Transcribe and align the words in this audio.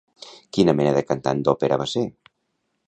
Quina 0.57 0.73
mena 0.79 0.95
de 0.95 1.03
cantant 1.11 1.45
d'òpera 1.49 1.81
va 1.85 1.91
ser? 1.97 2.05